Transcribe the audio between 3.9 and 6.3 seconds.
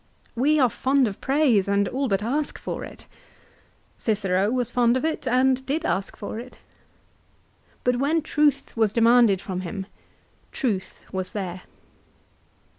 Cicero was fond of it, and did ask